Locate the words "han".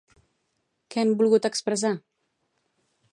1.03-1.13